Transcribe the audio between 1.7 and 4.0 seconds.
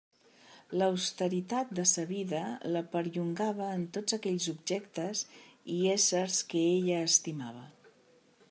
de sa vida la perllongava en